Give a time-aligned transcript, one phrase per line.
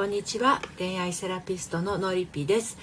[0.00, 0.62] こんにちは。
[0.78, 2.78] 恋愛セラピストののりぴです、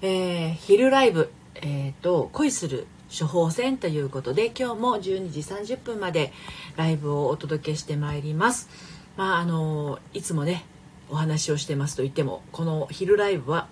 [0.00, 6.32] えー、昼ライブえっ、ー、と恋する処方箋ということで今日も12時30分まで
[6.76, 8.68] ライブをお届けしてまいります。
[9.16, 10.64] まああのいつもね
[11.10, 13.66] お話をしてますと言ってもこの昼ライブは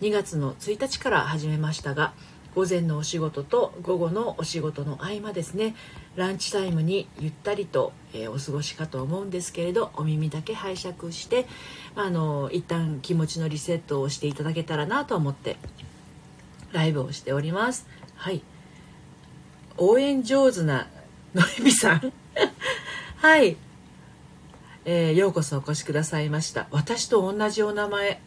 [0.00, 2.12] 2月の1日から始めましたが
[2.54, 5.74] 午前のお仕事と午後のお仕事の合間ですね。
[6.16, 11.46] ランチタイムにゆったりと、えー、お過ごしかと思うんですけれどお耳だけ拝借して、
[11.94, 15.56] まあ、あの一旦気持ちのリセットをしていただけたらなと思って
[16.72, 17.86] ライブをしております。
[18.16, 18.42] はい。
[19.78, 20.88] 応援上手な
[21.34, 22.12] のりびさん。
[23.16, 23.56] はい、
[24.84, 26.66] えー、ようこそお越しくださいました。
[26.70, 28.20] 私と同じお名前。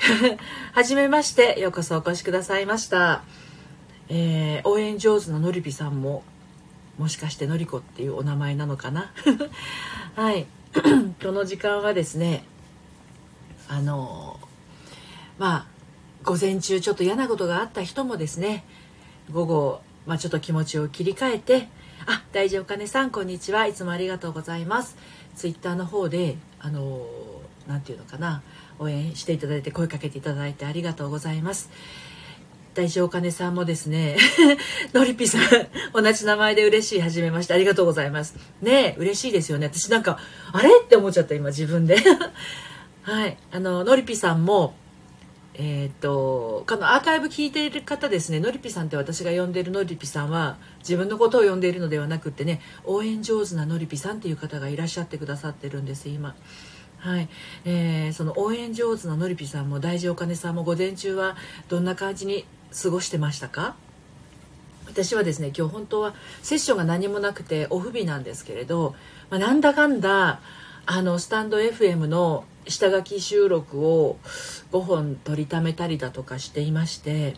[0.72, 3.22] はじめましてようこそお越しくださいました、
[4.08, 6.22] えー、応援上手なのりびさんも
[6.98, 9.10] もしかしてのりこっていうお名前なのかな？
[10.16, 10.46] はい。
[11.22, 12.44] この時間はですね
[13.68, 14.38] あの
[15.38, 15.66] まあ
[16.22, 18.64] 午前中ちょっと嫌なことがあった人もですね
[19.32, 21.68] 午後、まあ、ちょっと気持ちを切り替えて
[22.06, 23.66] 「あ大丈夫かねさんこんにちは。
[23.66, 24.96] いつもありがとうございます」
[25.34, 27.06] ツイッターの方であの
[27.70, 28.42] 何て言うのかな。
[28.80, 31.70] 応援していただいて声かけていただいてありがとうございます。
[32.74, 34.16] 大丈お金さんもですね
[34.94, 35.42] のりぴさん
[35.92, 38.36] 同じ名前で嬉しい初めましてありがとうございます。
[38.62, 39.66] ね嬉しいですよね。
[39.66, 40.18] 私なんか
[40.52, 41.96] あれって思っちゃった今自分で。
[43.02, 43.36] はい。
[43.52, 44.74] あののりぴさんも
[45.54, 48.40] えー、っとこのアーカイブ聞いている方ですね。
[48.40, 56.34] のりぴさんって私が呼んでいるのりぴさんは自分のことを呼んでいるのではなくってね応援上手なのりぴさんっていう方がいらっしゃってくださってるんです今。
[57.00, 57.28] はい、
[57.64, 61.34] えー、その応援上手なのりぴさんも大事お金さんも午前中は
[61.68, 62.44] どんな感じに
[62.82, 63.74] 過ごしてましたか？
[64.86, 68.94] 私はですね今日本当はセッションが何もなくてオフ日なんですけれど、
[69.30, 70.40] まあ、なんだかんだ
[70.84, 74.18] あのスタンド FM の下書き収録を
[74.72, 77.36] 5本取りためたりだとかしていまして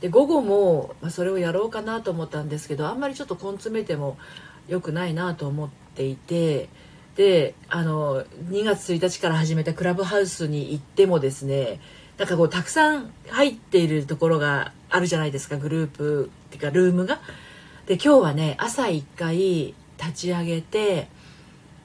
[0.00, 4.16] で午後も、まあ、それをやろうかなと思ったんですけどあんまりちょっと根詰めても
[4.66, 6.68] 良くないなと思っていて
[7.20, 11.78] であの2月1日から始めたクラブハウスに行ってもですね
[12.16, 17.20] なんかこうたくさん入っているところがあるじゃないですかグループっていうかルームが。
[17.84, 21.08] で今日はね朝1回立ち上げて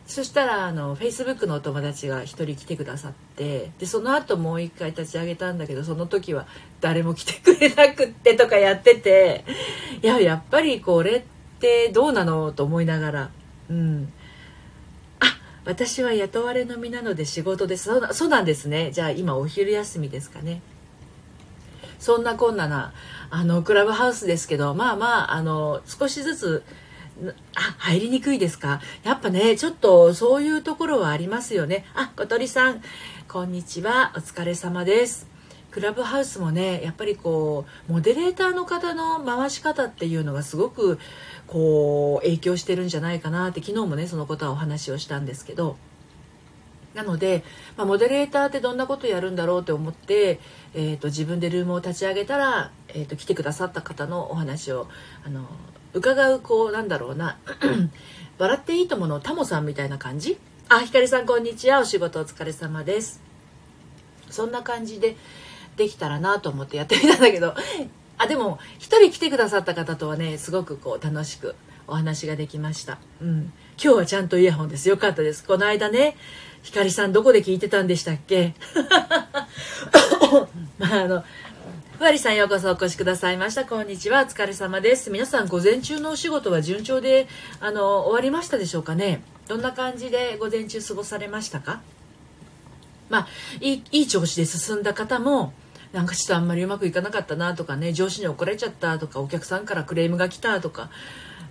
[0.08, 6.48] そしたらあのフェイスブックのお友達が1人来てくださってでその後もう1回立ち上げたんだけどその時は
[6.80, 9.44] 誰も来てくれなくってとかやってて
[10.02, 11.24] いややっぱりこれっ
[11.60, 13.32] てどうなのと思いながら
[13.70, 14.14] うん
[15.66, 18.92] 私は雇われの身なので仕事ですそうそうなんですね。
[18.92, 20.62] じゃあ今お昼休みですかね。
[21.98, 22.94] そんなこんなな
[23.32, 26.64] あのクラブハウスですけどまあまああの少しずつ
[27.56, 28.80] あ入りにくいですか？
[29.04, 31.86] やっぱねちょっとそういうところはありますよね。
[31.96, 32.82] あ小鳥さん
[33.28, 34.14] こんにちは。
[34.16, 35.35] お疲れ様です。
[35.76, 40.98] クラブハウスもねやっぱりこうモデレーターの方の回し方っていうのがすごく
[41.48, 45.76] こう影響してるんじゃないかなって昨日もねそのことはお話をしたんですけど。
[46.94, 47.44] なので、
[47.76, 50.40] まあ、モデレーターってどんなことやるんだろうって思って、
[50.74, 54.88] えーと、自分でルームを立ち上げたら、えーと、来てくださった方のお話を
[55.26, 55.46] あの
[55.92, 57.38] 伺うこうなんだろうな
[58.40, 60.38] 笑っていいとものタモさんみたいな感じ？
[60.70, 61.82] あひかりさんこんにちは。
[61.82, 63.20] お仕事お疲れ様です。
[64.30, 65.18] そんな感じで
[65.78, 67.54] できたらなと思ってやってみたんだけど
[68.18, 71.56] あでも一人来てくださった方とはねすごくこう楽しく
[71.88, 74.90] お話ができました、うん、今日はちゃんとイヤホンです。
[74.90, 75.44] よかったです。
[75.44, 76.16] この間ね
[76.64, 78.56] ひかりさんどこで聞いてたんでしたっけ？
[80.80, 81.24] まああの
[81.98, 83.66] ふわりさんようこそお越しくださいました。
[83.66, 84.24] こんにちは。
[84.24, 85.10] お疲れ様です。
[85.12, 87.28] 皆さん午前中のお仕事は順調で
[87.60, 89.22] あの終わりましたでしょうかね？
[89.48, 91.82] どんな感じで午前中過ごされましたか？
[93.10, 93.28] まあ
[93.62, 95.54] いいいい調子で進んだ方も
[95.96, 100.90] なんかちょっとあんまりうまくいかなかったなとかね上司に怒られちゃったとかお客さんからクレームが来たとか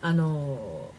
[0.03, 0.91] あの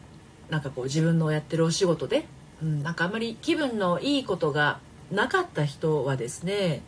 [0.50, 2.25] なんかこう自分のやってるお仕事で、
[2.63, 4.79] うん、なんかあんまり気分のいいことが
[5.11, 6.81] なかった人はですね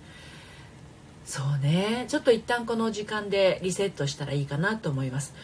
[1.25, 5.36] そうねちょっと一旦この時間でリセットしたらいいかなと思います。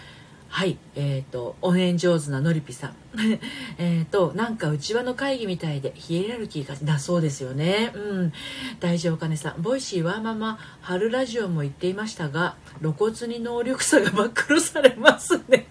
[0.53, 2.95] はいえっ、ー、と応援上手なのりぴさん。
[3.79, 7.91] えっとなんか内輪の会議みたいでヒエラルキーがだそうですよね。
[7.95, 8.33] うん。
[8.79, 9.63] 大丈夫かねさん。
[9.63, 15.65] Voicy はまま春ラジオも言っていましたが露骨に能力差が暴露されますね。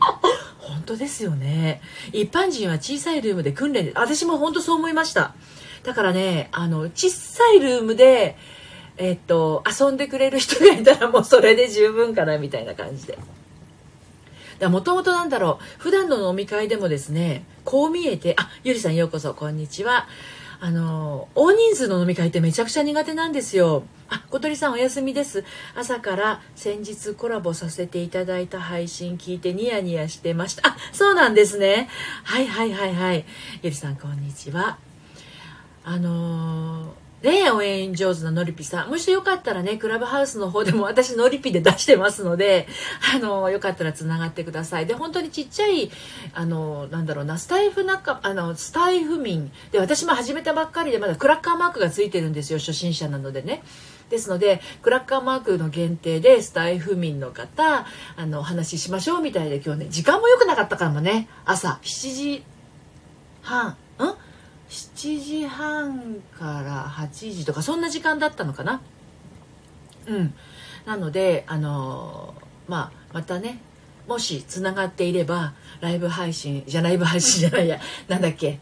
[0.58, 1.82] 本当ですよね。
[2.14, 5.34] 一般人は小さいルームで訓練で私も本当そう思いました。
[5.82, 8.38] だからねあの小さいルームで
[8.96, 13.18] えっと遊んでくれる人がいたらもうそれで十分かなみたいな感じで。
[14.68, 20.06] もともとなんだろう普段の飲み会でもですねこう見えてあゆりさんようこそこんにちは。
[20.60, 23.82] あの大人数の飲み会ってめちゃくちゃ苦手なんですよ。
[24.08, 25.44] あ小鳥さんお休みです。
[25.74, 30.68] 朝から先日コラボさせていただいた配信聞いてニヤニヤしてました。
[30.68, 31.88] あそうなんですね。
[32.22, 33.26] はいはいはいはい。
[33.62, 34.78] ゆりさんこんにちは。
[35.84, 38.90] あのーね応援上手なのりぴさん。
[38.90, 42.68] もしよかったらね、クラブハウスの方でも 私のりぴで出してますので、
[43.14, 44.86] あの、よかったら繋がってください。
[44.86, 45.90] で、本当にちっちゃい、
[46.34, 49.50] あの、なんだろうな、スタイフ中、あの、スタイフ民。
[49.72, 53.62] で、私も始めたばっかりで、まだクラッカーマークがついてるんですよ、初心者なのでね。
[54.10, 57.86] ですので、クラッカーマークの限定で、スタイフ民の方、
[58.16, 62.44] あの、お話ししましょうみたいで、今日ね、時間も良くなかったかもね、朝7時
[63.40, 63.76] 半、ん
[64.74, 68.80] 7時半から8時とかそんな時間だったのかな？
[70.06, 70.34] うん。
[70.84, 72.34] なのであの
[72.66, 73.60] まあまたね
[74.08, 77.78] もしつながっていればライブ配信じゃライブ配信じゃないや。
[78.08, 78.58] なんだっけ？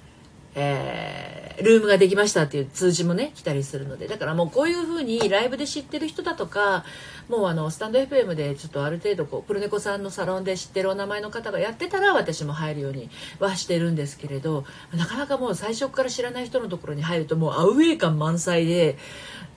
[0.55, 4.09] えー、ルームができましたっていう通知もね来たりするので。
[4.09, 6.85] だからもうこういうふうにライブで知ってる人だとか
[7.29, 13.09] もうあのスタンド FM でちょっとある程度こうプロネコさんのサロンで知ってるお名前の方がやってたら私も入るように
[13.39, 14.65] はしてるんですけれど
[14.95, 18.99] なかなかもう最初から知らない人のところに入るともうアウェー感満載で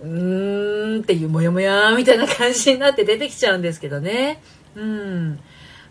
[0.01, 4.41] うーんっていうモヤモヤみたいな感じになって出てきちゃうんですけどね。
[4.75, 5.39] うん。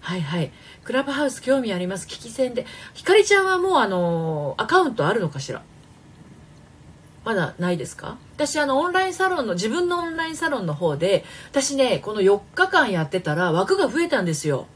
[0.01, 0.53] はいはい。
[0.85, 2.07] クラブハウス興味あります。
[2.07, 2.67] 聞き戦で。
[2.93, 5.63] ひかりちゃんはもうあのアカウントあるのかしら？
[7.25, 8.19] まだないですか？
[8.37, 14.67] 私あのオンラインサロンの自分のオンラインサロンの方で私ねこの4日間やってたら枠が増えたんですよ。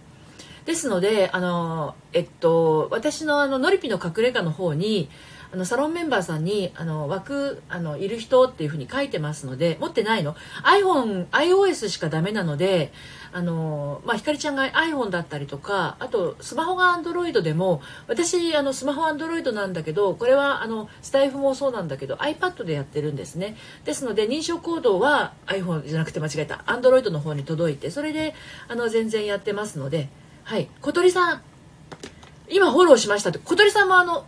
[0.64, 5.10] ですのであのえっと私のあののりぴの隠れ家の方に
[5.50, 10.36] あのサロンメンバーさんにあの枠あのいる人っていうふうに書いてますので持ってないの。
[10.62, 12.92] iPhone iOS しかダメなので
[13.32, 23.56] あのまあひかりちゃんが iPhone だったりとかあとスマホが Android でも私あのスマホ Android なんだけどこれはあのスタイフもそうなんだけど iPad でやってるんですね。
[23.84, 26.64] ですので認証コードは iPhone じゃなくて間違えた。
[26.66, 28.34] Android の方に届いてそれで
[28.68, 30.08] あの全然やってますので。
[30.44, 30.66] はい。
[30.80, 31.42] 小鳥さん
[32.48, 34.24] 今フォローしましたって小鳥さんもあの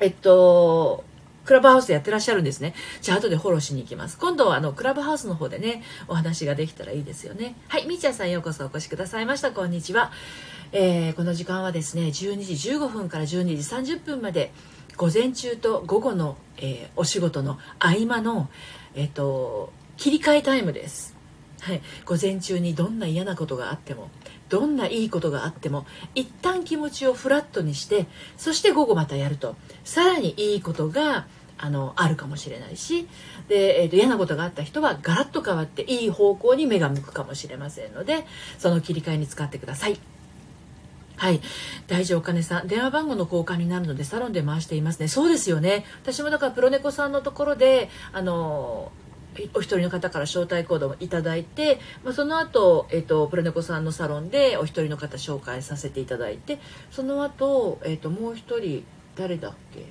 [0.00, 1.04] えっと、
[1.44, 2.74] クラブハウスでやってらっしゃるんですね。
[3.00, 4.18] じゃあ後でフォローしに行きます。
[4.18, 7.56] 今度はあの、クラブハウスの方でね、お話ができたらいいですよね。
[7.68, 9.50] はい、みーちゃんさんようこそお越しくださいました。
[9.50, 10.12] こんにちは。
[10.72, 13.26] えー、この時間はですね、12時15分から12
[13.84, 14.52] 時30分まで、
[14.96, 18.50] 午前中と午後の、えー、お仕事の合間の、
[18.94, 21.16] えっ、と、切り替えタイムです。
[21.60, 24.10] はい、午前中にどんな嫌なことがあっても
[24.48, 28.06] どんないいことがあっても一旦気持ちをフラットにして
[28.36, 31.26] そして午後またやるとさらにいいことが
[31.58, 33.08] あのあるかもしれないし
[33.48, 38.24] で、えーと、嫌なことがあった人はガラッと変わっていい方向に目が向くかもしれませんので
[38.58, 39.98] その切り替えに使ってください。
[41.18, 41.40] はい。
[41.88, 45.08] 大事お金さん、電話番号の交換になるのでサロンで回していますね。
[45.08, 45.84] そうですよね。
[46.00, 48.92] 私もだからプロネコさんのところで、あの、
[49.54, 56.58] お一人の方から招待コードをいただいて、まあ、その後、えーと、プロネコさんのサロンでお一人の方紹介させていただいて
[56.90, 58.84] その後、えーと、もう一人
[59.16, 59.84] 誰だっけ？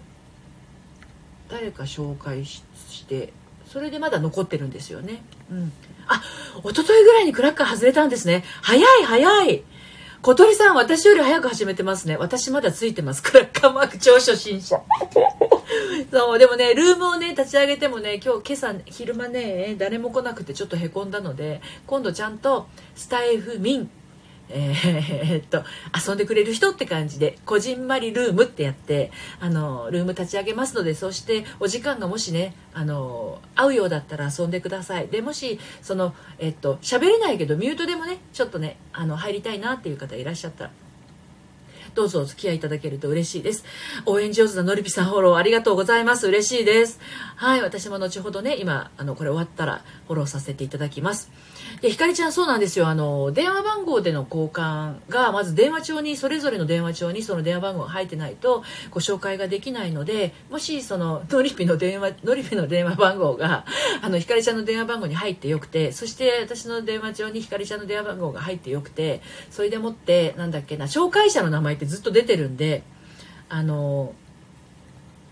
[1.50, 2.64] 誰か紹介し
[3.08, 3.32] て
[3.66, 5.24] それでまだ残ってるんですよね。
[5.52, 5.72] うん、
[6.08, 6.22] あ
[6.64, 8.44] 一昨日ぐらいにクラッカー外れたんですね。
[8.62, 9.64] 早い早い
[10.28, 12.18] 小鳥さん、私より早く始めてますね。
[12.18, 13.24] 私まだついてます。
[13.24, 14.76] クラッカーマーク超初心者。
[16.12, 23.90] そう、でもね、ルームをね、立ち上げてもね、今日、今朝、昼間ね、誰も来なくてちょっとへこんだので、今度ちゃんと、スタイフミン、
[24.50, 25.64] えー、っと、
[25.96, 35.08] 遊んでくれる人って感じで、こじんまりルームってやって、あの、ルーム立ち上げますので、そしてお時間がもしね、あの、合うようだったら遊んでください。
[35.08, 40.72] で、もし、その、えっと、喋れないけど、ミュートでもね、ちょっとね、あの、入りたいなっていう方いらっしゃったら、
[41.98, 43.66] どうぞお付き合いいただけると嬉しいです。
[44.06, 46.28] 応援上手なのりぴさんフォローありがとうございます。
[46.28, 47.00] 嬉しいです。
[47.36, 51.32] はい、私も後ほどね、今、あの、これ終わったらフォローさせていただきます。
[51.82, 52.88] で、ひかりちゃんそうなんですよ。
[52.88, 63.66] あの、電話番号での交換が、まず電話帳に、それぞれの電話帳にその電話番号が入ってないと、ご紹介ができないので、もし、その、のりぴの電話、のりぴの電話番号が、
[64.02, 72.82] あの、ひかりちゃんの電話番号に入ってよくて、そして私の電話帳にひかりちゃんの電話番号が入ってよくて、それでもって、なんだっけな、紹介者の名前ってずっと出てるんで、
[73.50, 74.14] あの、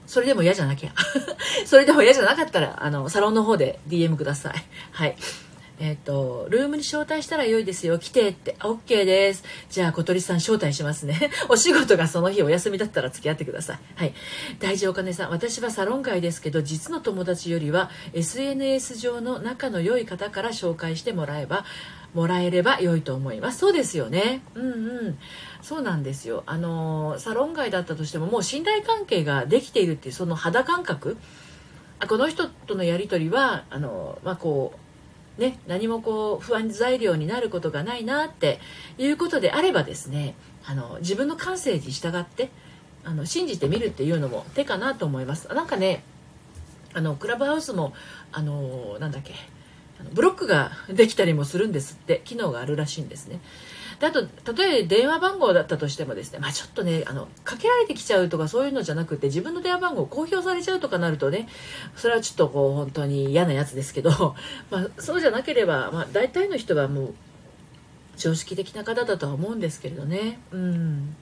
[0.06, 0.92] それでも嫌じゃなきゃ。
[1.66, 4.64] それでも嫌じゃなかったら、あの、サロンの方で DM ください。
[4.92, 5.16] はい。
[5.80, 8.00] えっ、と、ルームに招待したら良いですよ。
[8.00, 8.56] 来てって。
[8.60, 9.44] OK です。
[9.70, 11.32] じゃあ、小鳥さん招待しますね。
[11.50, 13.80] お仕事がその日お休みだったら付き合ってください。
[13.96, 14.14] はい。
[14.60, 21.66] 大事お金さん、私はサロン街ですけど、実の友達よりは SNS 上の仲の良い方から紹介してもらえば、
[22.14, 23.60] もらえれば良いと思います。
[23.60, 24.42] そうですよね。
[24.56, 24.74] うんう
[25.10, 25.18] ん。
[25.62, 26.44] そうなんですよ。
[26.46, 31.18] あの、サロン街だったとしても、もう信頼関係ができているっていう、その肌感覚。
[32.00, 34.85] あこの人とのやり取りは、あの、まあ、こう、
[35.38, 38.60] ね、何もこう不安材料になることがないなって
[38.98, 42.50] いうことであればですねあの自分の感性に従って
[43.04, 45.48] あの信じてみるっていうのも手かなと思います。
[45.54, 46.04] なんかね
[46.94, 47.94] あのクラブハウスも
[48.32, 49.34] あのなんだっけ
[50.14, 53.40] ブロックができたりもするんですって機能があるらしいんですね。
[54.00, 54.22] であと
[54.54, 61.48] 例えば電話番号だったとしてもですね、まあ、ちょっとねあのかけられてきちゃうとかそういうのじゃなくて自分の電話番号を公表されちゃうとかなるとね
[61.96, 64.36] それはちょっとこう本当に嫌なやつですけど、
[64.70, 67.14] まあ、そうじゃなければ、まあ、大体の人はもう
[68.18, 70.40] 常識的な方だとは思うんですけれどね。
[70.52, 71.16] うん。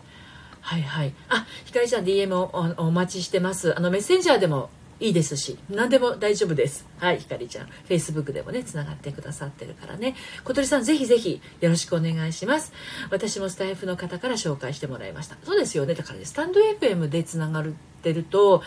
[0.61, 1.13] はいはい。
[1.29, 3.77] あひかりちゃん DM をお待ちしてます。
[3.77, 4.69] あのメッセンジャーでも
[5.03, 6.87] いいですし何でも大丈夫です。
[6.97, 7.67] はいひかりちゃん。
[7.89, 10.15] Facebook でもねつながってくださってるからね。
[10.45, 12.71] 小鳥さんぜひぜひよろしくお願いします。
[13.11, 15.35] 私もスタイフの方から紹介してもらいました。
[15.43, 15.93] そうですよね。
[15.93, 17.65] だからねスタンド FM でつながっ
[18.01, 18.63] てると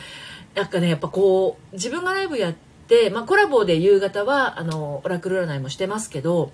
[0.55, 2.55] なんかねやっぱこう自分がライブやっ
[2.87, 6.53] て、まあ、コラボで夕方はあのオラクル占いもしてますけど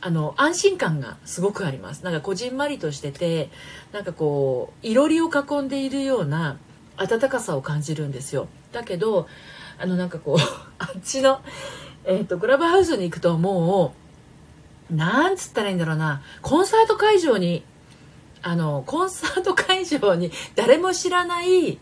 [0.00, 2.04] あの安心感がすごくあります。
[2.04, 3.50] なんかこじんまりとしてて
[3.90, 6.56] なんかこういろりを囲んでいるような
[6.96, 8.46] 温かさを感じるんですよ。
[8.74, 9.26] だけど
[9.78, 10.36] あのなんかこう
[10.78, 11.40] あっちの、
[12.04, 13.94] えーと、クラブハウスに行くとも
[14.90, 17.64] うなんつったらいいんだろうなコンサート会場に
[18.42, 21.78] あのコンサート会場に誰も知らない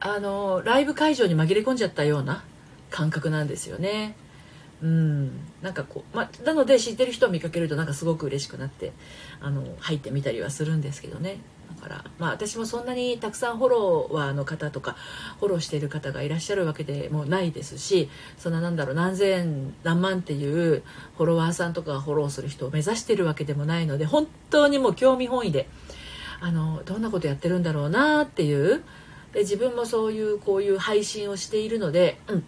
[0.00, 2.44] あのライブ会場に紛れ込んじゃったような
[2.90, 4.16] 感覚なんですよね。
[4.82, 5.30] うん。
[5.62, 8.92] なんかこう、まなので知ってる人を見かけるとなんかすごく嬉しくなって
[9.40, 11.38] あの入ってみたりはするんですけどね。
[11.76, 14.96] だからまあ私もそんなにたくさんフォロワーの方とか
[15.40, 20.82] フォローしている方がいらっしゃるわけでもないですしそんななんだろう何千何万っていう
[21.16, 25.68] フォロワーさんとかがフォローする人を目指してるわけでもないので本当にもう興味本位で
[26.40, 28.82] あのどんなことやってるんだろうなっていう
[29.32, 32.44] で自分もそういうこういう配信をしているので、うん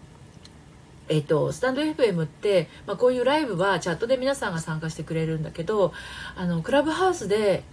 [1.09, 5.91] えっと、スタンド FM って、まあ、こういうライブはチャットで皆さんが参加してくれるんだけど
[6.35, 7.63] あのクラブハウスで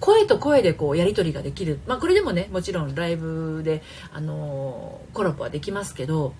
[0.00, 3.82] 声と声でこうやり取りができる、まあ、これでもねもちろんライブで、
[4.12, 6.34] あの、コラボはできますけど、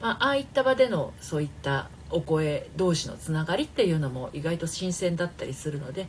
[0.00, 6.08] まあ、ああいった場でのそういったお声同士のつながりっていうのも意外と新鮮だったりするので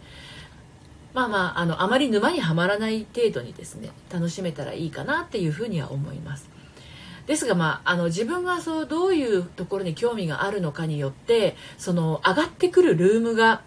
[1.13, 6.58] まあまああのあまり沼にはまらない程度にですね楽しめたらいいかなっていうふうには思います。
[7.29, 13.61] ですが、まあ、あの自分がそうどういうところに興味があるのかによってその上がってくるルームが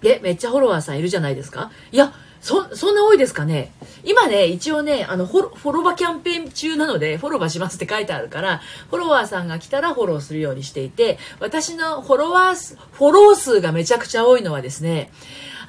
[0.00, 1.72] で、めっちゃフォロワーさんいるじゃないですか？
[1.90, 3.72] いや、そ、そんな多いですかね？
[4.04, 15.10] 今ね、一応ね、あのフォロ、フォロバキャンペーン中なので、フォロバしますって書いてあるから、フォロワーさんが来たらフォローするようにしていて、私のフォロワー数、フォロー数がめちゃくちゃ多いのはですね、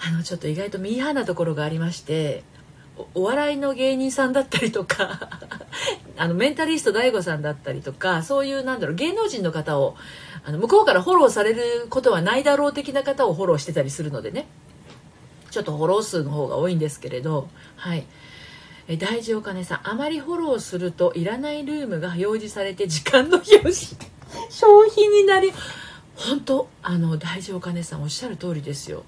[0.05, 2.43] あの、ちょっと意外とミーハーなところがありまして、
[3.13, 5.29] お笑いの芸人さんだったりとか
[6.17, 9.95] あのメンタリスト DAIGO さんだったりとかそういうなんだろう芸能人の方を
[10.45, 14.48] あの向こうからフォローされることはないだろう的な方をフォローしてたりするのでね。
[15.51, 18.05] ちょっとフォロー数の方が多いんですけれどはい。
[18.88, 23.95] え大事お金さんあまりフォローするといらないルームが表示されて時間の表示
[24.50, 25.51] 消費になり
[26.15, 29.03] 本当あの大事お金さんおっしゃる通りですよ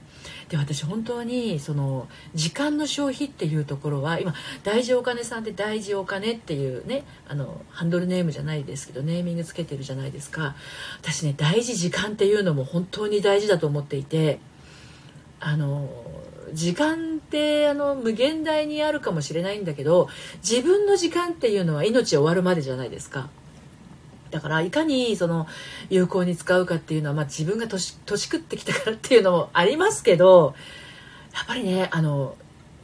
[0.49, 4.33] で私本当にその時間の消費っていうところは今
[4.63, 10.55] 大事お金さんって大事お金っていうねあのハンドルネームじゃないですけどネーミングつけてるじゃないですか
[11.01, 14.39] 私ね大事時間っていうのも本当に大事だと思っていて
[15.39, 15.89] あの
[16.53, 20.07] 時間ってあの無限大にあるかもしれないんだけど
[20.47, 23.29] 自分の時間っていうのは命終わるまでじゃないですか。
[24.31, 25.47] だからいかにその
[25.89, 30.55] 有効に使うかっていうのは、まあ、自分が年年食ってきたからっていうのもありますけど
[31.33, 32.35] やっぱりねあの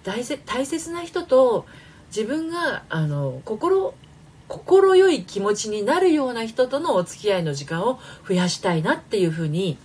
[0.03, 1.65] 大大切な人と
[2.15, 3.93] 自分があの心
[4.47, 9.77] 心よい気持ちになるような人とのお付き合いの時間を増やしたいなっていうふうに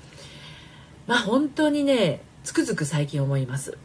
[1.07, 3.79] まあ本当にねつくづく最近思います。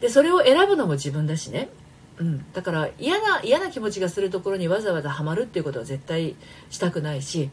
[0.00, 1.68] でそれを選ぶのも自分だしね
[2.18, 6.36] うん、だから嫌な嫌な気持ちがするところにわざわざハマるっていうことは絶対
[6.70, 7.50] したくないし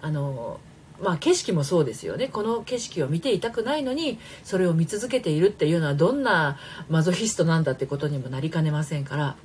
[0.00, 0.60] あの
[1.00, 2.28] まあ景色もそうですよね。
[2.28, 6.58] この景色を見ていたくないのにそれを見続けているっていうのはどんな
[6.88, 9.36] マゾヒストなんだってことにもなりかねませんから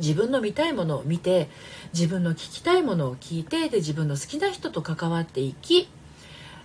[0.00, 1.48] 自分の見たいものを見て
[1.92, 5.88] 自分の聞きたいものを聞いてで自分の好きな人と関わっていき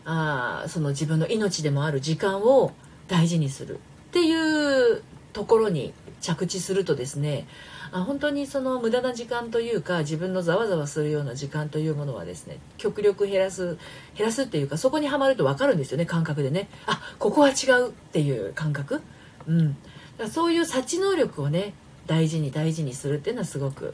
[0.06, 2.72] あその自分の命でもある時間を
[3.08, 3.78] 大事にするっ
[4.12, 7.48] ていうところに着地するとですね
[7.92, 13.78] あ本当にその無駄な時間というか自分のざわざわするような時間というものはですね極力減らす
[14.16, 16.68] 減らすっていうかそこにはまると分かるんですよね感覚でね。
[16.88, 19.02] あここは違うっていう感覚、
[19.48, 21.74] うん、だからそういう察知能力をね
[22.08, 23.94] 大事に大事にするっていうのはすごく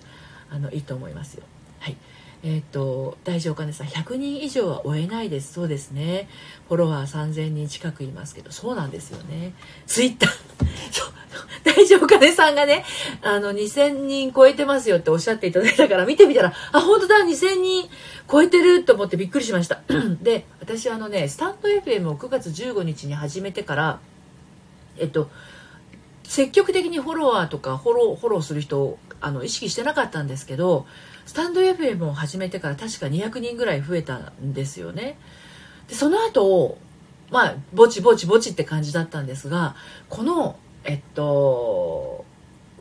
[0.50, 1.44] あのいいと思いますよ。
[1.80, 1.98] はい。
[2.44, 5.54] えっ、ー、と大丈夫かねさん100人以上は追えないです。
[5.54, 6.28] そうですね。
[6.68, 9.54] フォロワー3000人近くいますけどそうなんですよね。
[9.86, 10.71] ツイッター。
[11.76, 12.84] 大丈夫かねさんがね
[13.22, 17.90] あの2000人超えてますよっておっしゃっていただいたから見てみたらあ本当だ2000人
[18.30, 19.82] 超えてると思ってびっくりしました
[20.22, 24.00] で私あのねスタンド FM を9月15日に始めてから
[24.98, 25.30] えっと
[26.24, 30.86] 積極的にフォロワーとかフォローフォローする人をあの意識してなかったんですけど
[31.26, 35.18] スタンド FM を始めてから確か200人ぐらい増えたんですよね。
[35.88, 36.78] でその後
[37.30, 39.76] まあぼちぼちぼちって感じだったんですが
[40.10, 42.26] このえっと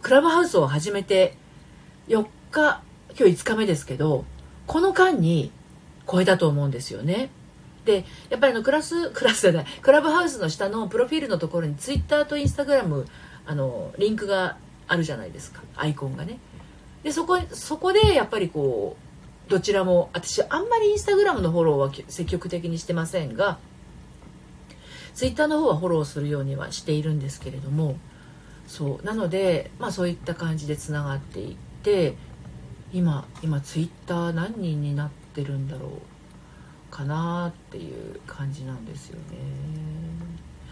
[0.03, 1.37] クラブハウスを始めて
[2.09, 2.83] 4日
[3.19, 4.25] 今日5日目ですけど
[4.67, 5.51] この間に
[6.11, 7.31] 超えたと思うんですよね。
[7.85, 13.07] でやっぱりあのクラス クラスじゃないクラブハウスの下のプロフィールのところにツイッターとインスタグラム
[13.47, 16.39] あのリンクがあるじゃないですかアイコンがね
[17.03, 18.97] でそこそこでやっぱりこ
[19.49, 23.59] うどちらも私あんまりインスタグラムのフォローは積極的にしてませんが
[25.15, 27.97] ツイッターの方はフォローするようにはしているんですけれども
[28.67, 32.15] そうなのでまあそういった感じでつながっていって
[32.93, 35.91] 今今ツイッター何人になってるんだろう
[36.91, 39.39] かなっていう感じなんですよね。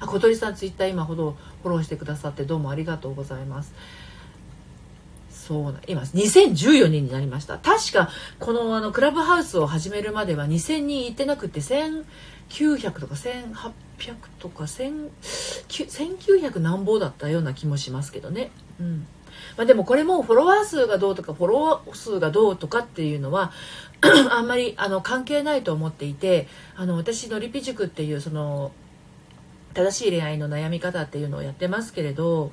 [0.00, 3.72] あ小鳥さんツイッター今ほどフォローしてくださってどうもありがとうございます。
[5.48, 7.56] そうな今2014人になりました。
[7.56, 18.50] 確かこのあのクラブハウスを始めるまでは2000人いってなくて1900とか1800とか1900何ぼだったような気もしますけどね。
[18.78, 19.06] うん。
[19.56, 23.50] まあ、でもこれもフォロワー数がどうとかフォロワー数がどうとかっていうのは
[24.30, 28.70] あんまりあの関係ないと思っていてあの私のリピ塾っていうその
[29.72, 32.52] 正しい恋愛の悩み方っていうのをやってますけれど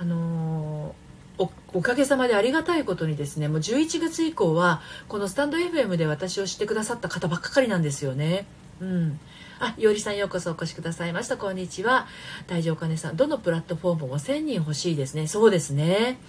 [0.00, 1.07] あのー
[1.38, 8.46] おおかげさまでありがたいことにですねもう11月以降はこのスタンド FM で私を知ってくださった方ばっかりなんですよね。
[8.80, 9.20] うん
[9.60, 11.36] あ、いおりさんようこそお越しくださいました。
[11.36, 12.06] こんにちは。
[12.46, 13.16] 大丈夫かねさん。
[13.16, 15.26] どのプラットフォームも1000人欲しいですね。
[15.26, 16.20] そうですね。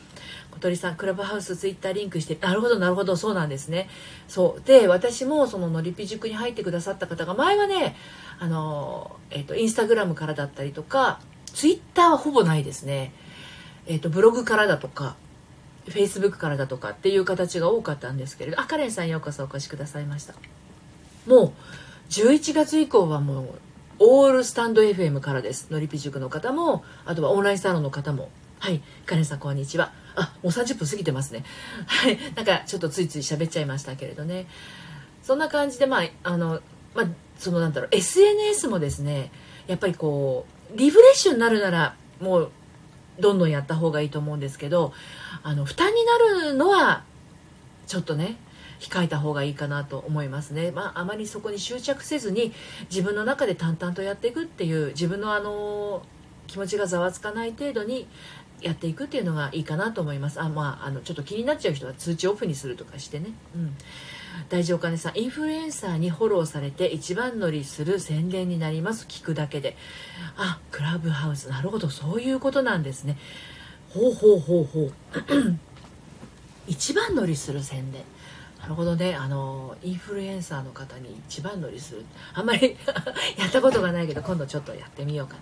[0.50, 3.88] 小鳥さん、クラブハウス、ツイッターリンクして、なるほど、なるほど、そうなんですね。
[4.28, 4.68] そう。
[4.68, 7.96] で、私もそののりぴ塾に入ってくださった方が、前はね、
[8.40, 13.14] あの、えっ、ー、と、インスタグラムからだったりとか、ツイッターはほぼないですね。
[13.90, 15.16] えーと、ブログからだとか
[15.88, 20.36] フェイスブックからだとかっていう形が多かったんですけれどあカレンさんようこそお越しくださいました。
[21.26, 21.54] もう
[22.12, 23.50] 11月以降はもう
[24.00, 25.72] オールスタンド FM からです。
[25.72, 28.30] のりぴ塾の方もあとはオンラインサロンの方も。
[28.60, 28.82] はい。
[29.08, 29.92] カレンさんこんにちは。
[30.16, 31.44] あもう30分過ぎてますね。
[31.88, 32.18] はい。
[32.36, 34.46] なんかちょっとついつい喋っちゃいましたけれどね。
[35.24, 36.62] そんな感じでまああの
[36.94, 37.08] まあ
[37.40, 39.32] そのなんだろう SNS もですね
[39.66, 42.52] やっぱりこうリフレッシュになるならもう
[43.20, 44.94] どんどんやった方がいいと思うんですけど
[45.44, 46.18] あの負担にな
[46.50, 47.04] るのは
[47.88, 48.38] ちょっとね
[48.80, 52.54] 控えた方がいいかなと思いますね、まあ、あまりそこに執着せずに
[52.90, 56.04] 自分の中で淡々とやっていくっていう自分のあの
[56.48, 58.08] 気持ちがざわつかない程度に
[58.62, 60.42] やっていくっていうのがいいかなと思います。
[60.42, 63.76] あまああのちょっと気になっちゃう人は通知オフにするとかしてね、うん、
[64.50, 69.06] 大丈夫かねさんインフルエンサーにフォローされて一番乗りする宣伝になります。
[69.08, 69.76] 聞くだけで。
[70.38, 71.50] あクラブハウス。
[71.50, 71.90] なるほど。
[71.90, 73.18] そういうことなんですね。
[73.90, 74.94] ほうほうほうほう。
[76.68, 78.04] 一番乗りする宣伝。
[78.60, 79.16] なるほどね。
[79.16, 82.76] あのインフルエンサーの方に一番乗りするあんまり
[83.38, 85.42] やったことがないけど今度ちょっとやってみようかな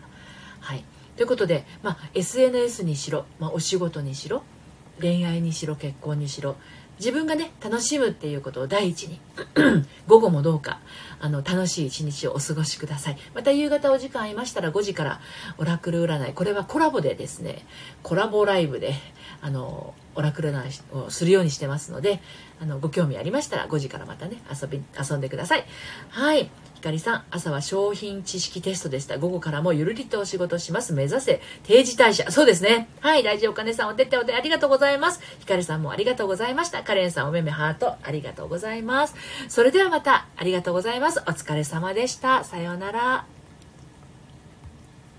[0.60, 0.84] はい
[1.18, 4.44] ということで、まあ、SNS にしろ、まあ、お仕事にしろ
[5.02, 6.56] 恋愛にしろ結婚にしろ
[7.00, 9.20] 自分がね楽しむっていうことを第一に
[10.08, 10.80] 午後もどうか
[11.20, 13.18] あの楽しい一日をお過ごしください。
[13.36, 15.20] また夕方お時間ありましたら5時から
[15.58, 17.66] オラクル占いこれはコラボでですね
[18.02, 18.94] コラボライブで
[19.42, 22.20] あのオラクル占いをするようにしてますので
[22.62, 25.66] あのご興味ありましたら5時からまたね遊び遊んでください
[26.10, 29.18] はいひかりさん、朝は商品知識テストでした。
[29.18, 30.94] 午後からもゆるりとお仕事します。
[30.94, 32.30] 目指せ定時退社。
[32.30, 32.88] そうですね。
[33.00, 35.20] はい、大事お金さんお手手お手ありがとうございます。
[35.40, 36.84] ひかりさんもありがとうございました。
[36.84, 39.16] カレンさんおめめハートありがとうございます。
[39.50, 41.18] それではまたありがとうございます。
[41.22, 42.44] お疲れ様でした。
[42.44, 43.37] さようなら。